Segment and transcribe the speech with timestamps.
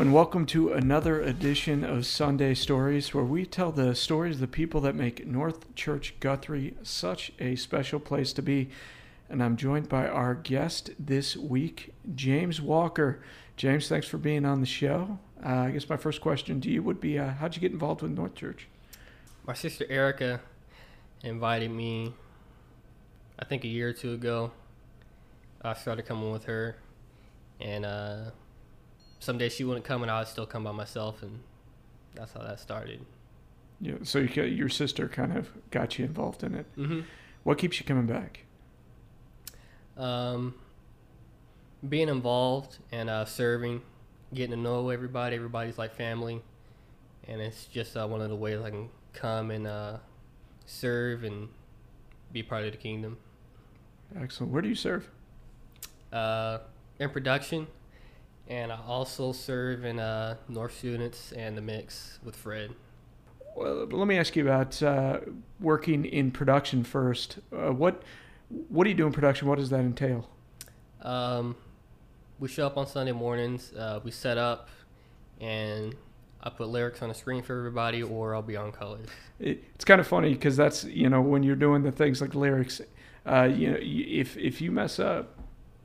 [0.00, 4.46] And welcome to another edition of Sunday Stories, where we tell the stories of the
[4.46, 8.70] people that make North Church Guthrie such a special place to be.
[9.28, 13.20] And I'm joined by our guest this week, James Walker.
[13.56, 15.18] James, thanks for being on the show.
[15.44, 18.02] Uh, I guess my first question to you would be uh, How'd you get involved
[18.02, 18.68] with North Church?
[19.48, 20.40] My sister Erica
[21.24, 22.14] invited me,
[23.36, 24.52] I think a year or two ago.
[25.60, 26.76] I started coming with her,
[27.60, 28.30] and uh,
[29.18, 31.40] some days she wouldn't come, and I would still come by myself, and
[32.14, 33.04] that's how that started.
[33.80, 36.66] Yeah, so you, your sister kind of got you involved in it.
[36.76, 37.00] Mm-hmm.
[37.44, 38.44] What keeps you coming back?
[39.96, 40.54] Um,
[41.88, 43.82] being involved and uh, serving,
[44.34, 45.36] getting to know everybody.
[45.36, 46.42] Everybody's like family,
[47.26, 49.98] and it's just uh, one of the ways I can come and uh,
[50.66, 51.48] serve and
[52.32, 53.16] be part of the kingdom.
[54.20, 54.52] Excellent.
[54.52, 55.08] Where do you serve?
[56.12, 56.58] Uh,
[56.98, 57.66] in production,
[58.48, 62.74] and I also serve in uh, North Students and the Mix with Fred.
[63.54, 65.20] Well, let me ask you about uh,
[65.60, 67.38] working in production first.
[67.52, 68.02] Uh, what
[68.68, 69.46] what do you do in production?
[69.48, 70.28] What does that entail?
[71.02, 71.56] Um,
[72.38, 73.72] we show up on Sunday mornings.
[73.72, 74.68] Uh, we set up,
[75.40, 75.94] and
[76.40, 79.08] I put lyrics on the screen for everybody, or I'll be on colors.
[79.38, 82.34] It, it's kind of funny because that's you know when you're doing the things like
[82.34, 82.80] lyrics,
[83.26, 85.37] uh, you know if if you mess up,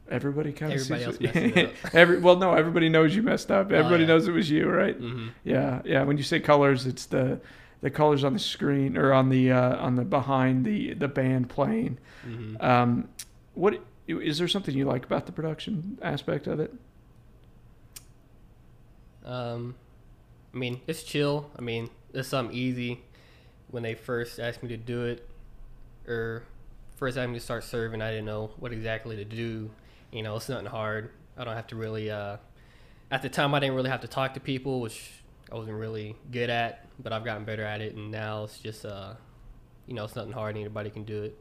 [0.10, 1.96] everybody kind of Everybody sees else messes up.
[1.96, 3.72] Every well, no, everybody knows you messed up.
[3.72, 4.08] Oh, Everybody yeah.
[4.08, 4.96] knows it was you, right?
[4.96, 6.04] hmm Yeah, yeah.
[6.04, 7.40] When you say colors, it's the
[7.82, 11.50] the colors on the screen or on the uh, on the behind the the band
[11.50, 11.98] playing.
[12.24, 13.10] hmm Um,
[13.54, 16.74] what is there something you like about the production aspect of it?
[19.26, 19.76] Um,
[20.54, 21.50] I mean, it's chill.
[21.58, 23.02] I mean, it's something easy.
[23.70, 25.28] When they first asked me to do it,
[26.08, 26.44] or
[26.98, 29.72] first asked me to start serving, I didn't know what exactly to do.
[30.14, 31.10] You know, it's nothing hard.
[31.38, 32.10] I don't have to really.
[32.12, 32.38] Uh,
[33.12, 35.12] at the time, I didn't really have to talk to people, which
[35.52, 36.86] I wasn't really good at.
[37.02, 39.14] But I've gotten better at it, and now it's just, uh,
[39.88, 40.56] you know, it's nothing hard.
[40.56, 41.38] Anybody can do it.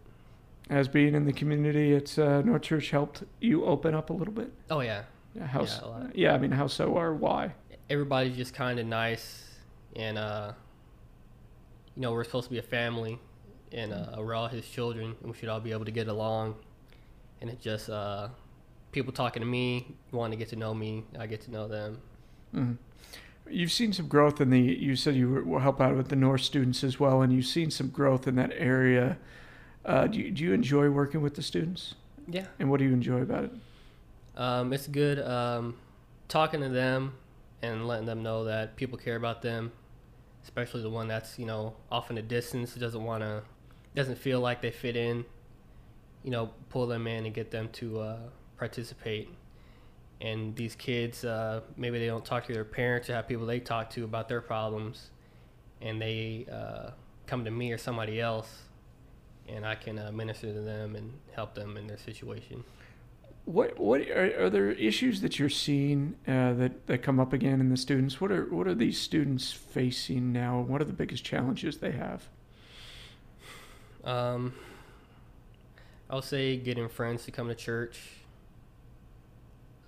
[0.71, 4.33] As being in the community, it's uh, North Church helped you open up a little
[4.33, 4.51] bit.
[4.71, 5.03] Oh yeah,
[5.35, 5.61] Yeah, how?
[5.61, 6.17] Yeah, s- a lot.
[6.17, 7.55] yeah, I mean, how so or why?
[7.91, 9.45] everybody's just kind of nice
[9.97, 10.53] and uh
[11.95, 13.19] you know we're supposed to be a family
[13.71, 16.55] and uh, we're all his children and we should all be able to get along
[17.43, 18.29] and it just uh
[18.93, 21.99] people talking to me wanting to get to know me i get to know them
[22.55, 22.77] Mhm.
[23.51, 24.61] You've seen some growth in the.
[24.61, 27.45] You said you were- will help out with the North students as well, and you've
[27.47, 29.19] seen some growth in that area.
[29.85, 31.95] Uh, do you, do you enjoy working with the students?
[32.29, 33.53] yeah And what do you enjoy about it?
[34.37, 35.77] um it's good um
[36.29, 37.15] talking to them
[37.63, 39.73] and letting them know that people care about them
[40.45, 43.43] especially the one that's you know off in the distance doesn't want to
[43.95, 45.25] doesn't feel like they fit in
[46.23, 48.19] you know pull them in and get them to uh,
[48.63, 49.29] participate
[50.21, 53.59] and these kids uh, maybe they don't talk to their parents or have people they
[53.59, 55.11] talk to about their problems
[55.81, 56.91] and they uh,
[57.27, 58.51] come to me or somebody else
[59.49, 62.63] and i can uh, minister to them and help them in their situation
[63.45, 67.59] What what are, are there issues that you're seeing uh, that that come up again
[67.61, 68.21] in the students?
[68.21, 70.61] What are what are these students facing now?
[70.61, 72.29] What are the biggest challenges they have?
[74.05, 74.55] Um,
[76.09, 78.22] I'll say getting friends to come to church.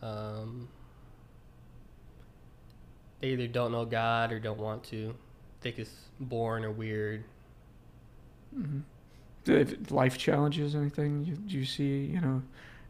[0.04, 0.68] Um,
[3.20, 5.14] they either don't know God or don't want to.
[5.62, 7.24] Think it's boring or weird.
[8.54, 8.80] hmm
[9.44, 10.74] Do life challenges?
[10.74, 12.04] Anything you, do you see?
[12.04, 12.42] You know,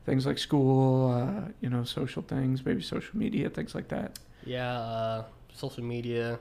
[0.05, 4.19] things like school, uh, you know, social things, maybe social media, things like that.
[4.45, 6.41] Yeah, uh, social media.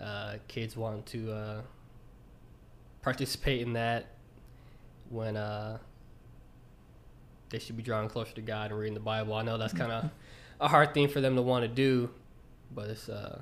[0.00, 1.60] Uh, kids want to uh,
[3.02, 4.06] participate in that
[5.10, 5.78] when uh,
[7.50, 9.34] they should be drawing closer to God and reading the Bible.
[9.34, 10.10] I know that's kind of
[10.60, 12.10] a hard thing for them to want to do,
[12.74, 13.40] but it's uh,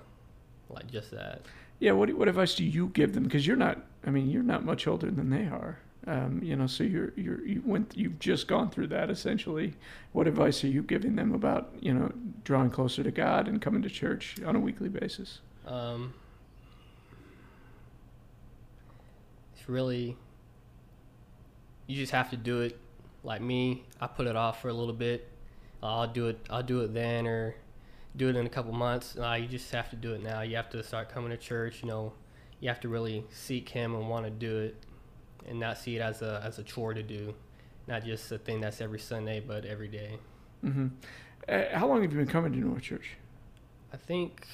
[0.68, 1.42] like just that.
[1.78, 1.92] Yeah.
[1.92, 3.24] What what advice do you give them?
[3.24, 3.84] Because you're not.
[4.06, 5.78] I mean, you're not much older than they are.
[6.06, 9.74] Um, you know, so you're you're you went you've just gone through that essentially.
[10.12, 12.12] What advice are you giving them about you know
[12.44, 15.40] drawing closer to God and coming to church on a weekly basis?
[15.66, 16.14] Um,
[19.54, 20.16] it's really,
[21.86, 22.78] you just have to do it.
[23.24, 25.28] Like me, I put it off for a little bit.
[25.82, 26.38] I'll do it.
[26.50, 27.54] I'll do it then, or
[28.16, 29.16] do it in a couple months.
[29.16, 30.40] Nah, you just have to do it now.
[30.42, 31.82] You have to start coming to church.
[31.82, 32.12] You know,
[32.60, 34.76] you have to really seek Him and want to do it,
[35.46, 37.34] and not see it as a as a chore to do,
[37.86, 40.18] not just a thing that's every Sunday, but every day.
[40.62, 40.88] hmm
[41.48, 43.10] Uh, how long have you been coming to North Church?
[43.92, 44.46] I think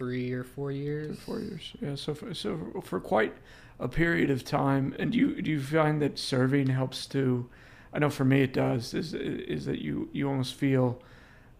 [0.00, 1.18] three or four years.
[1.20, 1.72] four years.
[1.80, 1.94] Yeah.
[1.94, 3.34] So for, so for quite
[3.78, 4.94] a period of time.
[4.98, 7.48] And do you do you find that serving helps to?
[7.92, 8.94] I know for me it does.
[8.94, 11.00] Is is that you you almost feel.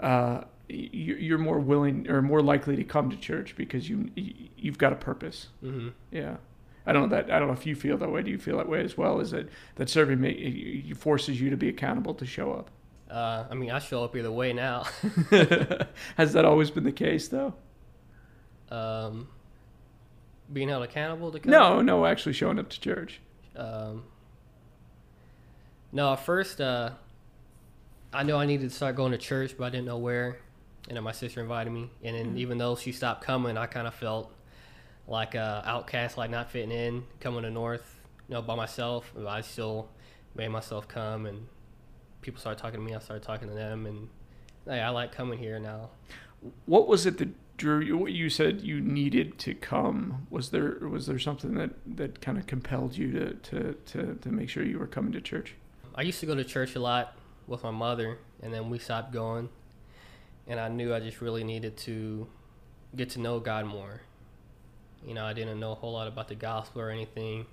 [0.00, 4.08] Uh, you- you're more willing or more likely to come to church because you
[4.56, 5.48] you've got a purpose.
[5.60, 6.36] hmm Yeah.
[6.86, 8.22] I don't know that I don't know if you feel that way.
[8.22, 9.20] Do you feel that way as well?
[9.20, 12.70] Is that that serving it forces you to be accountable to show up?
[13.10, 14.84] Uh, I mean, I show up either way now.
[16.16, 17.54] Has that always been the case though?
[18.70, 19.28] Um,
[20.52, 21.50] being held accountable to come.
[21.50, 23.20] No, no, actually showing up to church.
[23.56, 24.05] Um,
[25.93, 26.90] no, at first, uh,
[28.12, 30.38] I knew I needed to start going to church, but I didn't know where.
[30.88, 33.87] And then my sister invited me, and then even though she stopped coming, I kind
[33.87, 34.32] of felt
[35.06, 39.12] like a outcast, like not fitting in, coming to North, you know, by myself.
[39.28, 39.88] I still
[40.34, 41.46] made myself come, and
[42.22, 42.94] people started talking to me.
[42.94, 44.08] I started talking to them, and
[44.67, 45.90] hey, I like coming here now.
[46.66, 47.96] What was it that drew you?
[47.96, 50.26] What you said you needed to come?
[50.31, 54.28] Was there was there something that that kind of compelled you to to to to
[54.31, 55.54] make sure you were coming to church?
[55.94, 57.14] I used to go to church a lot
[57.46, 59.50] with my mother, and then we stopped going.
[60.46, 62.26] And I knew I just really needed to
[62.96, 64.00] get to know God more.
[65.06, 67.46] You know, I didn't know a whole lot about the gospel or anything,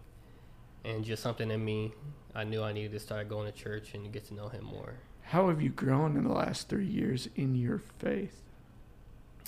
[0.84, 1.94] and just something in me,
[2.34, 4.96] I knew I needed to start going to church and get to know Him more.
[5.22, 8.47] How have you grown in the last three years in your faith?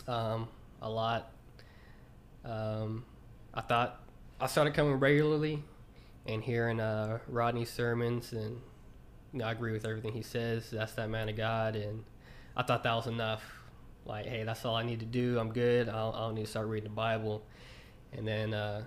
[0.08, 0.48] Um,
[0.82, 1.32] a lot.
[2.46, 3.06] Um,
[3.54, 4.02] I thought
[4.40, 5.64] I started coming regularly
[6.26, 8.62] and hearing uh, Rodney's sermons, and
[9.34, 10.70] you know, I agree with everything he says.
[10.72, 12.04] That's that man of God, and
[12.56, 13.44] I thought that was enough.
[14.06, 15.38] Like, hey, that's all I need to do.
[15.40, 15.88] I'm good.
[15.88, 17.44] I don't, need to start reading the Bible.
[18.12, 18.84] And then uh,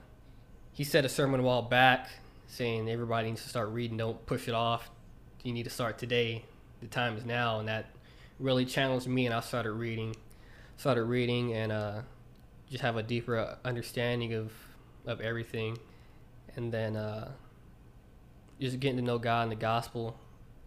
[0.72, 2.08] he said a sermon a while back
[2.48, 3.96] saying everybody needs to start reading.
[3.96, 4.90] Don't push it off.
[5.44, 6.44] You need to start today.
[6.80, 7.90] The time is now, and that
[8.40, 9.26] really challenged me.
[9.26, 10.16] And I started reading
[10.82, 12.00] started reading and uh,
[12.68, 14.50] just have a deeper understanding of
[15.06, 15.78] of everything,
[16.56, 17.30] and then uh,
[18.60, 20.18] just getting to know God and the gospel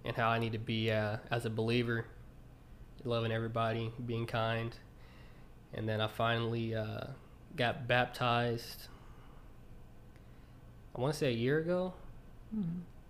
[0.06, 2.06] and how I need to be uh, as a believer,
[3.04, 4.74] loving everybody, being kind,
[5.74, 7.08] and then I finally uh,
[7.58, 8.88] got baptized.
[10.96, 11.94] I want to say a year ago,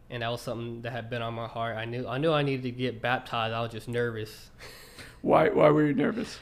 [0.09, 1.77] and that was something that had been on my heart.
[1.77, 3.53] I knew I knew I needed to get baptized.
[3.53, 4.49] I was just nervous.
[5.21, 6.39] Why why were you nervous?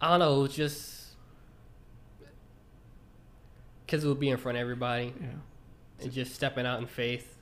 [0.00, 0.94] I don't know, it was just
[3.86, 5.26] because it would be in front of everybody Yeah.
[6.02, 7.34] and just stepping out in faith.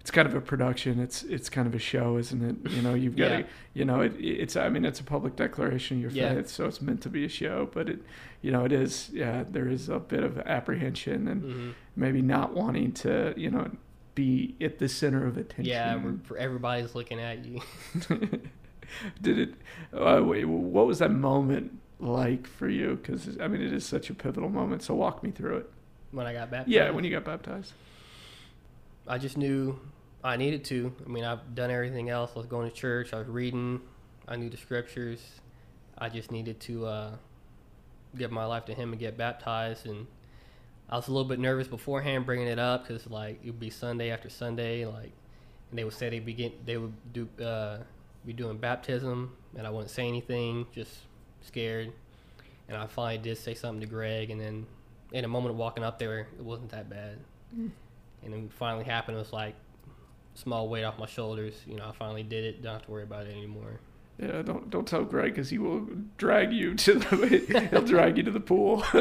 [0.00, 1.00] it's kind of a production.
[1.00, 2.70] It's it's kind of a show, isn't it?
[2.72, 3.36] You know, you've got Yeah.
[3.42, 4.54] to, you know, it, it's.
[4.54, 6.34] I mean, it's a public declaration of your Yeah.
[6.34, 7.70] faith, so it's meant to be a show.
[7.72, 8.00] But it,
[8.42, 9.08] you know, it is.
[9.14, 13.70] Yeah, there is a bit of apprehension and hmm maybe not wanting to, you know,
[14.14, 15.64] be at the center of attention.
[15.72, 15.98] Yeah,
[16.38, 17.60] everybody's looking at you.
[19.20, 19.54] Did it?
[19.92, 22.98] Uh, wait, what was that moment like for you?
[23.00, 24.82] Because I mean, it is such a pivotal moment.
[24.82, 25.70] So walk me through it.
[26.12, 26.70] when I got baptized.
[26.70, 27.72] Yeah, when you got baptized.
[29.06, 29.78] I just knew
[30.22, 30.92] I needed to.
[31.04, 32.32] I mean, I've done everything else.
[32.34, 33.12] I was going to church.
[33.12, 33.80] I was reading.
[34.26, 35.20] I knew the scriptures.
[35.98, 37.10] I just needed to uh,
[38.16, 39.86] give my life to Him and get baptized.
[39.86, 40.06] And
[40.88, 43.70] I was a little bit nervous beforehand bringing it up because like it would be
[43.70, 45.12] Sunday after Sunday, like,
[45.70, 47.78] and they would say they begin they would do uh,
[48.24, 50.92] be doing baptism, and I wouldn't say anything, just
[51.42, 51.92] scared.
[52.68, 54.66] And I finally did say something to Greg, and then
[55.12, 57.18] in a moment of walking up there, it wasn't that bad.
[57.56, 57.70] Mm.
[58.22, 59.16] And then finally happened.
[59.16, 59.54] It was like
[60.34, 61.54] small weight off my shoulders.
[61.66, 62.62] You know, I finally did it.
[62.62, 63.80] Don't have to worry about it anymore.
[64.18, 65.88] Yeah, don't don't tell Greg because he will
[66.18, 68.84] drag you to the he'll drag you to the pool.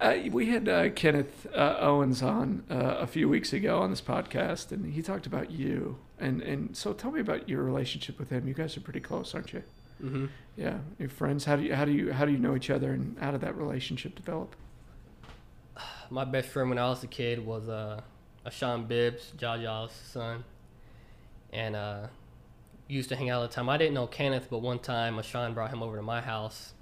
[0.00, 4.02] uh, we had uh, Kenneth uh, Owens on uh, a few weeks ago on this
[4.02, 5.96] podcast, and he talked about you.
[6.24, 8.48] And and so tell me about your relationship with him.
[8.48, 9.62] You guys are pretty close, aren't you?
[10.00, 10.26] hmm
[10.56, 11.44] Yeah, your friends.
[11.44, 13.40] How do you how do you how do you know each other, and how did
[13.42, 14.56] that relationship develop?
[16.10, 18.00] My best friend when I was a kid was uh,
[18.46, 20.44] Ashawn Bibbs, Jaja's son,
[21.52, 22.06] and uh,
[22.88, 23.68] used to hang out all the time.
[23.68, 26.72] I didn't know Kenneth, but one time Ashawn brought him over to my house,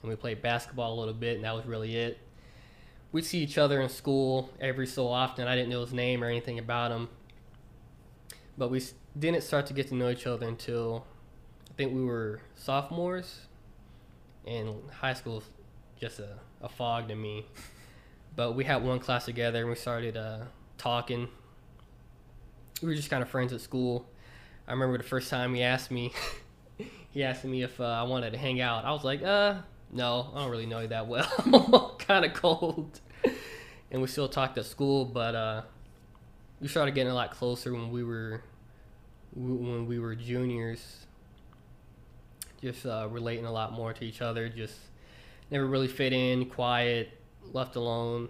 [0.00, 2.18] and we played basketball a little bit, and that was really it.
[3.12, 5.46] We'd see each other in school every so often.
[5.48, 7.08] I didn't know his name or anything about him,
[8.62, 8.80] but we
[9.18, 11.04] didn't start to get to know each other until
[11.68, 13.40] I think we were sophomores,
[14.46, 15.44] and high school was
[16.00, 17.44] just a, a fog to me.
[18.36, 20.44] But we had one class together, and we started uh,
[20.78, 21.26] talking.
[22.80, 24.06] We were just kind of friends at school.
[24.68, 26.12] I remember the first time he asked me,
[27.10, 28.84] he asked me if uh, I wanted to hang out.
[28.84, 29.56] I was like, uh,
[29.90, 31.28] no, I don't really know you that well.
[31.46, 33.00] I'm kind of cold.
[33.90, 35.62] And we still talked at school, but uh,
[36.60, 38.44] we started getting a lot closer when we were
[39.34, 41.06] when we were juniors.
[42.60, 44.48] Just uh, relating a lot more to each other.
[44.48, 44.74] Just
[45.50, 47.10] never really fit in, quiet,
[47.52, 48.28] left alone.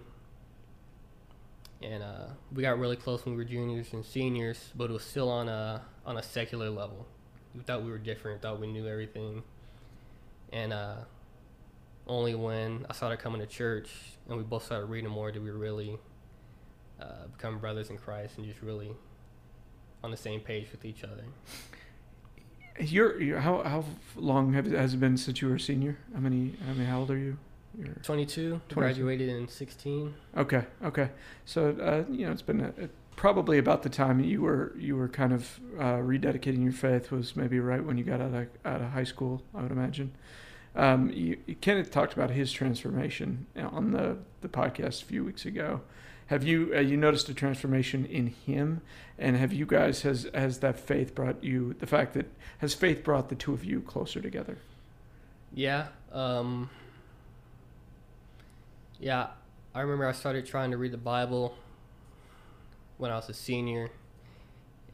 [1.81, 5.03] And uh, we got really close when we were juniors and seniors, but it was
[5.03, 7.05] still on a on a secular level.
[7.55, 9.43] we thought we were different, thought we knew everything,
[10.51, 10.95] and uh,
[12.07, 13.89] only when I started coming to church
[14.27, 15.97] and we both started reading more did we really
[17.01, 18.91] uh, become brothers in Christ and just really
[20.03, 21.23] on the same page with each other.
[22.79, 25.97] You're, you're how how long have, has it been since you were a senior?
[26.13, 26.55] How many?
[26.85, 27.37] How old are you?
[27.77, 28.61] You're 22.
[28.69, 28.75] 22.
[28.75, 30.13] Graduated in 16.
[30.37, 30.63] Okay.
[30.83, 31.09] Okay.
[31.45, 34.95] So uh, you know, it's been a, a, probably about the time you were you
[34.95, 38.47] were kind of uh, rededicating your faith was maybe right when you got out of
[38.65, 39.43] out of high school.
[39.55, 40.11] I would imagine.
[40.75, 45.81] Um, you, Kenneth talked about his transformation on the the podcast a few weeks ago.
[46.27, 48.81] Have you uh, you noticed a transformation in him?
[49.17, 53.03] And have you guys has has that faith brought you the fact that has faith
[53.03, 54.57] brought the two of you closer together?
[55.53, 55.87] Yeah.
[56.11, 56.69] Um,
[58.99, 59.27] yeah,
[59.75, 61.55] I remember I started trying to read the Bible
[62.97, 63.89] when I was a senior,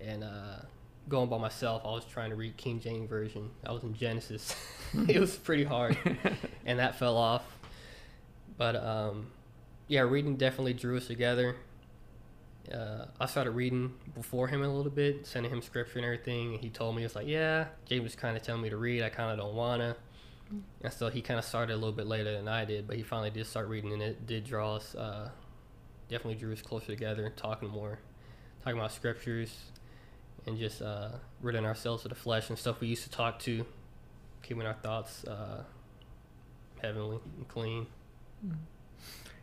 [0.02, 0.62] and uh,
[1.08, 3.50] going by myself, I was trying to read King James version.
[3.66, 4.56] I was in Genesis.
[5.08, 5.98] it was pretty hard,
[6.66, 7.44] and that fell off.
[8.58, 9.28] But um,
[9.90, 11.58] yeah, reading definitely drew us together.
[12.72, 16.54] Uh, I started reading before him a little bit, sending him scripture and everything.
[16.54, 19.02] And he told me, it's like, yeah, James was kind of telling me to read.
[19.02, 19.96] I kind of don't want to.
[20.82, 23.04] And so he kind of started a little bit later than I did, but he
[23.04, 25.30] finally did start reading, and it did draw us, uh,
[26.08, 28.00] definitely drew us closer together, talking more,
[28.64, 29.56] talking about scriptures,
[30.48, 31.10] and just uh,
[31.42, 33.66] ridding ourselves of the flesh and stuff we used to talk to,
[34.42, 35.64] keeping our thoughts uh,
[36.82, 37.88] heavenly and clean.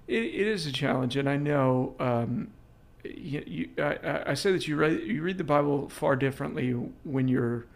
[0.07, 1.95] It, it is a challenge, and I know.
[1.99, 2.49] Um,
[3.05, 6.73] you, you, I, I say that you read you read the Bible far differently
[7.05, 7.67] when you're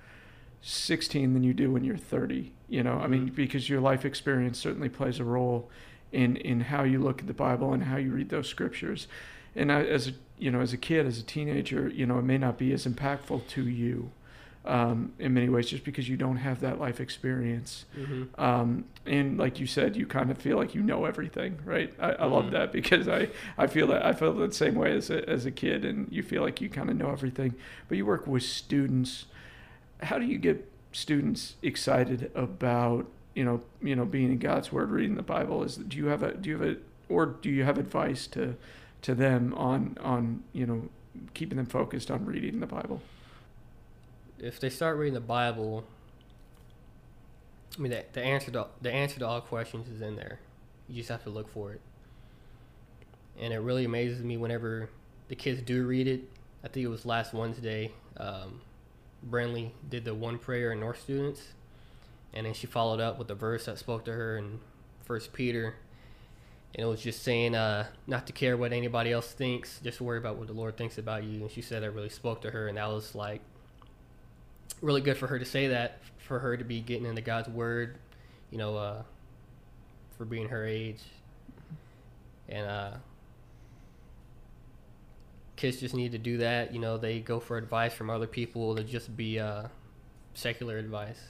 [0.62, 2.52] 16 than you do when you're 30.
[2.68, 3.34] You know, I mean, mm-hmm.
[3.34, 5.70] because your life experience certainly plays a role
[6.12, 9.06] in in how you look at the Bible and how you read those scriptures.
[9.54, 12.24] And I, as a you know, as a kid, as a teenager, you know, it
[12.24, 14.10] may not be as impactful to you
[14.70, 17.84] um, in many ways, just because you don't have that life experience.
[17.98, 18.40] Mm-hmm.
[18.40, 21.92] Um, and like you said, you kind of feel like you know everything, right?
[21.98, 22.32] I, I mm-hmm.
[22.32, 25.44] love that because I, I feel that I feel the same way as a, as
[25.46, 27.54] a kid, and you feel like you kind of know everything.
[27.88, 29.26] But you work with students
[30.02, 34.90] how do you get students excited about you know you know being in God's Word,
[34.90, 35.62] reading the Bible?
[35.62, 36.76] Is do you have a do you have a
[37.08, 38.56] or do you have advice to
[39.02, 40.88] to them on on you know
[41.34, 43.00] keeping them focused on reading the Bible?
[44.42, 45.84] If they start reading the Bible,
[47.76, 50.40] I mean the, the answer to the answer to all questions is in there.
[50.88, 51.80] You just have to look for it.
[53.38, 54.90] And it really amazes me whenever
[55.28, 56.22] the kids do read it.
[56.64, 57.92] I think it was last Wednesday.
[58.16, 58.60] Um,
[59.28, 61.52] Brenly did the one prayer in North students,
[62.32, 64.60] and then she followed up with a verse that spoke to her in
[65.04, 65.74] First Peter,
[66.74, 70.18] and it was just saying uh, not to care what anybody else thinks, just worry
[70.18, 71.42] about what the Lord thinks about you.
[71.42, 73.42] And she said that really spoke to her, and that was like
[74.80, 77.98] really good for her to say that, for her to be getting into God's word,
[78.50, 79.02] you know, uh,
[80.16, 81.00] for being her age,
[82.48, 82.90] and uh,
[85.56, 86.72] kids just need to do that.
[86.72, 89.64] You know, they go for advice from other people to just be uh,
[90.34, 91.20] secular advice.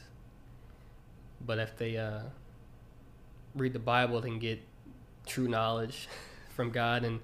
[1.45, 2.23] But if they uh,
[3.55, 4.61] read the Bible, they can get
[5.27, 6.09] true knowledge
[6.55, 7.21] from God, and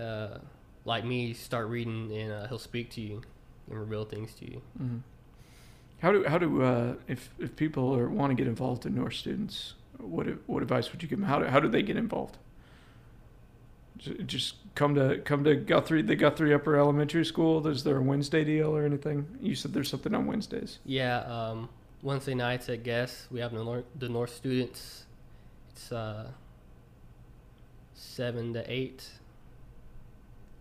[0.00, 0.38] uh,
[0.84, 3.22] like me, start reading, and uh, He'll speak to you
[3.72, 4.62] and reveal things to you.
[4.80, 4.98] Mm-hmm.
[6.00, 9.14] How do how do uh, if if people are, want to get involved in North
[9.14, 11.28] students, what what advice would you give them?
[11.28, 12.38] How do how do they get involved?
[14.26, 17.66] just come to come to Guthrie, the Guthrie Upper Elementary School.
[17.66, 19.26] Is there a Wednesday deal or anything?
[19.40, 20.78] You said there's something on Wednesdays.
[20.84, 21.68] Yeah, um,
[22.02, 25.04] Wednesday nights at Guess we have the North, the North students.
[25.70, 26.30] It's uh,
[27.94, 29.08] seven to eight,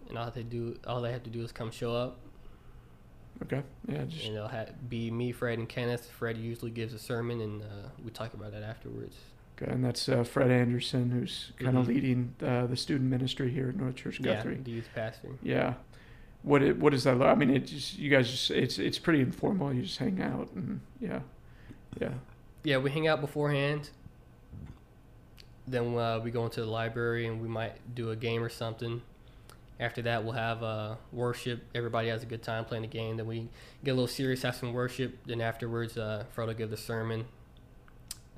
[0.10, 2.18] and all they do, all they have to do is come show up.
[3.44, 3.64] Okay.
[3.88, 4.04] Yeah.
[4.06, 4.26] Just...
[4.26, 6.10] And it'll have, be me, Fred, and Kenneth.
[6.18, 9.16] Fred usually gives a sermon, and uh, we talk about it afterwards
[9.62, 11.94] Okay, and that's uh, Fred Anderson, who's kind of mm-hmm.
[11.94, 14.56] leading uh, the student ministry here at North Church Guthrie.
[14.56, 15.30] Yeah, the youth pastor.
[15.44, 15.74] Yeah.
[16.44, 17.22] What it, what is that?
[17.22, 19.72] I mean, it just you guys just it's it's pretty informal.
[19.74, 21.20] You just hang out and yeah,
[22.00, 22.14] yeah.
[22.64, 23.92] Yeah, we hang out beforehand.
[25.68, 29.04] Then uh, we go into the library and we might do a game or something.
[29.82, 31.64] After that, we'll have uh, worship.
[31.76, 33.18] Everybody has a good time playing the game.
[33.18, 33.50] Then we
[33.84, 35.18] get a little serious, have some worship.
[35.26, 37.26] Then afterwards, uh, will give the sermon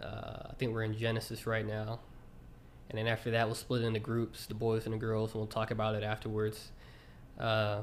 [0.04, 2.00] uh, I think we're in Genesis right now.
[2.90, 5.48] And then after that, we'll split into groups, the boys and the girls, and we'll
[5.48, 6.72] talk about it afterwards.
[7.40, 7.82] Uh,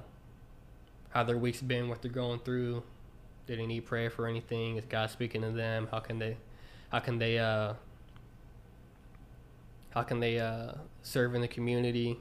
[1.10, 2.82] how their week's been, what they're going through.
[3.46, 4.76] Did they need prayer for anything?
[4.76, 5.88] Is God speaking to them?
[5.90, 6.36] How can they,
[6.90, 7.74] how can they, uh,
[9.90, 12.18] how can they uh, serve in the community?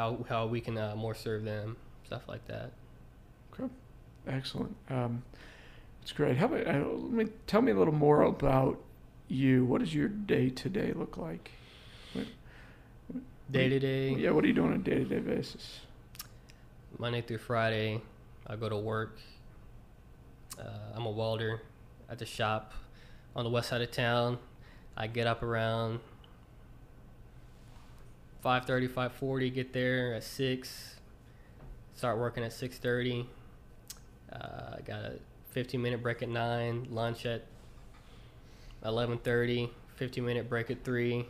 [0.00, 1.76] How how we can uh, more serve them,
[2.06, 2.72] stuff like that.
[3.52, 3.70] Okay,
[4.26, 4.74] excellent.
[4.88, 5.22] Um,
[6.00, 6.38] It's great.
[6.38, 8.80] How about, uh, let me, tell me a little more about
[9.28, 9.66] you.
[9.66, 11.50] What does your day to day look like?
[13.50, 15.80] Day to day, Yeah, what are you doing on a day to day basis?
[16.98, 18.00] Monday through Friday,
[18.46, 19.18] I go to work.
[20.58, 21.60] Uh, I'm a welder
[22.08, 22.72] at the shop
[23.36, 24.38] on the west side of town.
[24.96, 26.00] I get up around
[28.44, 29.50] 5:30, 5:40.
[29.54, 30.96] Get there at six.
[31.94, 33.26] Start working at 6:30.
[34.32, 35.12] Uh, got a
[35.50, 36.86] 15 minute break at nine.
[36.90, 37.44] Lunch at
[38.84, 39.70] 11:30.
[39.96, 41.26] 15 minute break at three.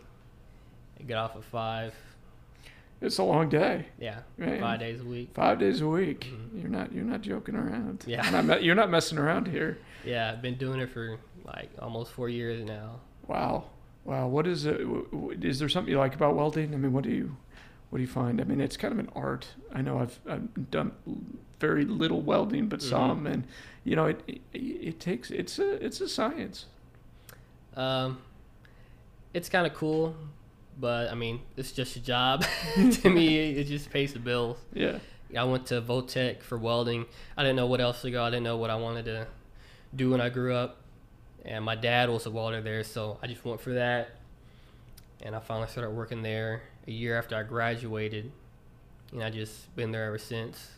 [1.06, 1.94] Get off at five.
[3.00, 3.86] It's a long day.
[3.98, 4.60] Yeah, Man.
[4.60, 5.30] five days a week.
[5.32, 6.26] Five days a week.
[6.30, 6.60] Mhm.
[6.60, 8.04] You're not you're not joking around.
[8.06, 8.22] Yeah.
[8.22, 9.78] You're not, me- you're not messing around here.
[10.02, 13.00] Yeah, I've been doing it for like almost four years now.
[13.28, 13.64] Wow.
[14.04, 14.28] Wow.
[14.28, 14.80] What is it?
[15.42, 16.74] Is there something you like about welding?
[16.74, 17.36] I mean, what do you
[17.90, 18.40] what do you find?
[18.40, 19.48] I mean, it's kind of an art.
[19.74, 20.92] I know I've, I've done
[21.58, 22.88] very little welding, but Mhm.
[22.88, 23.44] some, and
[23.84, 26.66] you know, it, it it takes it's a it's a science.
[27.76, 28.18] Um,
[29.34, 30.16] it's kind of cool,
[30.78, 32.44] but I mean, it's just a job.
[32.74, 34.58] to me, it just pays the bills.
[34.72, 34.98] Yeah.
[35.36, 37.06] I went to Voltech for welding.
[37.36, 38.24] I didn't know what else to go.
[38.24, 39.28] I didn't know what I wanted to
[39.94, 40.79] do when I grew up.
[41.44, 44.10] And my dad was a welder there, so I just went for that.
[45.22, 48.30] And I finally started working there a year after I graduated.
[49.12, 50.70] And I just been there ever since.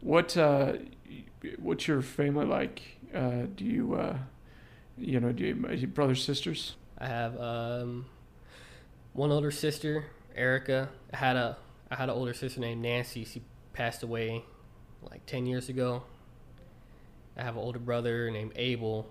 [0.00, 0.74] What uh,
[1.58, 2.82] what's your family like?
[3.14, 4.16] Uh, do you uh,
[4.98, 6.76] you know, do you, you brothers sisters?
[6.98, 8.06] I have um,
[9.12, 10.88] one older sister, Erica.
[11.12, 11.56] I had a
[11.90, 13.24] I had an older sister named Nancy.
[13.24, 14.44] She passed away
[15.02, 16.04] like ten years ago.
[17.36, 19.08] I have an older brother named Abel.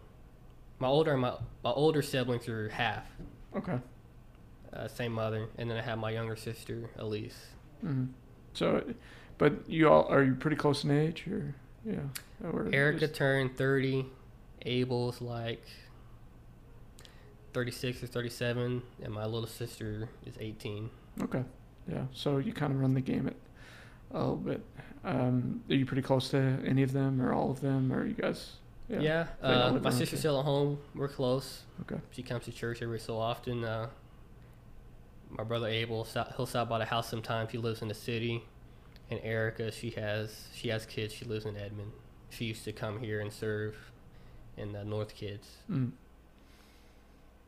[0.81, 1.33] My older my
[1.63, 3.05] my older siblings are half,
[3.55, 3.79] Okay.
[4.73, 7.37] uh, same mother, and then I have my younger sister Elise.
[7.81, 8.05] hmm
[8.53, 8.83] So,
[9.37, 11.53] but you all are you pretty close in age, or
[11.85, 11.99] yeah?
[12.43, 14.07] Or Erica is- turned thirty.
[14.65, 15.63] Abel's like
[17.53, 20.89] thirty six or thirty seven, and my little sister is eighteen.
[21.21, 21.43] Okay.
[21.87, 22.05] Yeah.
[22.11, 23.35] So you kind of run the gamut
[24.11, 24.65] a little bit.
[25.03, 27.91] Um, are you pretty close to any of them or all of them?
[27.93, 28.53] Or you guys?
[28.99, 30.79] Yeah, all uh, my sister's still at home.
[30.95, 31.63] We're close.
[31.81, 32.01] Okay.
[32.11, 33.63] She comes to church every so often.
[33.63, 33.87] Uh,
[35.29, 37.51] my brother Abel, he'll stop by the house sometimes.
[37.51, 38.43] He lives in the city,
[39.09, 41.13] and Erica, she has she has kids.
[41.13, 41.91] She lives in Edmond.
[42.29, 43.75] She used to come here and serve
[44.57, 45.47] in the North Kids.
[45.69, 45.91] Mm.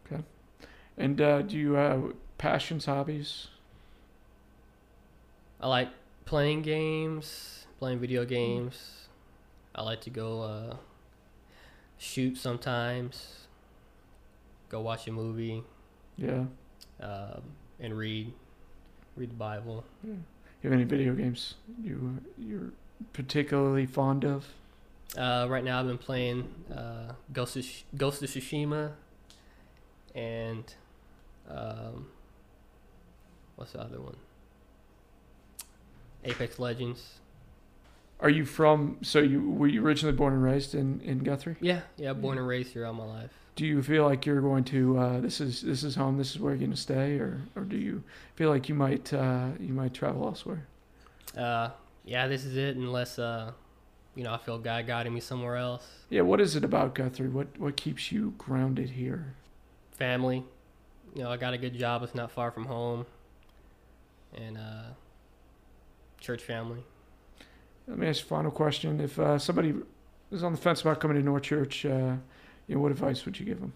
[0.06, 0.24] Okay.
[0.98, 3.48] And uh, do you have passions, hobbies?
[5.60, 5.90] I like
[6.26, 9.08] playing games, playing video games.
[9.74, 10.76] I like to go uh,
[12.04, 13.48] shoot sometimes.
[14.70, 15.64] Go watch a movie
[16.18, 16.46] Yeah.
[17.00, 17.42] um,
[17.80, 18.34] and read,
[19.16, 19.84] read the Bible.
[20.04, 20.14] yeah.
[20.62, 22.72] You have any video games you you're
[23.12, 24.46] particularly fond of?
[25.18, 28.94] Uh, right now, I've been playing uh, Ghost of, Sh- Ghost of Tsushima,
[30.16, 30.64] and
[31.50, 32.08] um,
[33.58, 34.16] what's the other one?
[36.24, 37.20] Apex Legends.
[38.20, 38.98] Are you from?
[39.02, 41.58] So you were you originally born and raised in in Guthrie?
[41.60, 42.14] Yeah, yeah.
[42.14, 43.32] Born and raised here all my life.
[43.56, 46.18] Do you feel like you're going to uh, this is this is home?
[46.18, 48.04] This is where you're going to stay, or or do you
[48.36, 50.66] feel like you might uh, you might travel elsewhere?
[51.38, 51.70] Uh,
[52.06, 52.78] yeah, this is it.
[52.78, 53.52] Unless uh,
[54.16, 55.88] you know, I feel God guiding me somewhere else.
[56.10, 56.22] Yeah.
[56.22, 57.30] What is it about Guthrie?
[57.30, 59.36] What what keeps you grounded here?
[59.92, 60.44] Family.
[61.16, 62.04] You know, I got a good job.
[62.04, 63.06] It's not far from home.
[64.36, 64.94] And uh,
[66.20, 66.84] church family.
[67.88, 69.00] Let me ask you a final question.
[69.02, 69.74] If uh, somebody
[70.32, 72.16] is on the fence about coming to North Church, uh,
[72.68, 73.74] you know, what advice would you give them?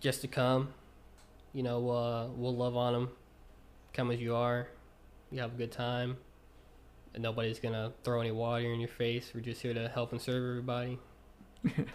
[0.00, 0.68] just to come.
[1.52, 3.10] You know, uh, we'll love on them.
[3.92, 4.66] Come as you are.
[5.30, 6.16] You have a good time.
[7.14, 9.30] And nobody's going to throw any water in your face.
[9.32, 10.98] We're just here to help and serve everybody.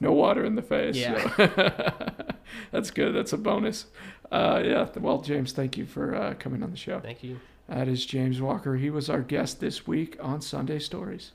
[0.00, 0.96] No water in the face.
[0.96, 1.34] Yeah.
[1.36, 2.26] so-
[2.72, 3.14] That's good.
[3.14, 3.86] That's a bonus.
[4.30, 4.88] Uh, yeah.
[4.98, 7.00] Well, James, thank you for uh, coming on the show.
[7.00, 7.38] Thank you.
[7.68, 8.76] That is James Walker.
[8.76, 11.32] He was our guest this week on Sunday Stories.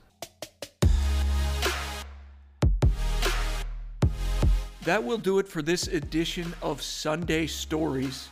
[4.85, 8.29] That will do it for this edition of Sunday Stories.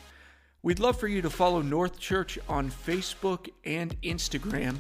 [0.63, 4.77] We'd love for you to follow North Church on Facebook and Instagram.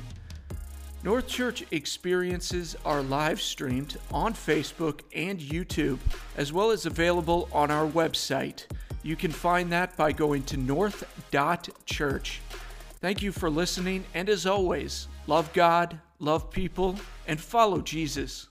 [1.03, 5.99] North Church experiences are live streamed on Facebook and YouTube,
[6.37, 8.65] as well as available on our website.
[9.03, 12.41] You can find that by going to north.church.
[13.01, 18.48] Thank you for listening, and as always, love God, love people, and follow Jesus.